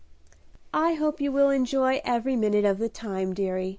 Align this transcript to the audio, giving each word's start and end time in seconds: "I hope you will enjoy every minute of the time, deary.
"I 0.73 0.95
hope 0.95 1.21
you 1.21 1.31
will 1.31 1.51
enjoy 1.51 2.01
every 2.03 2.35
minute 2.35 2.65
of 2.65 2.79
the 2.79 2.89
time, 2.89 3.35
deary. 3.35 3.69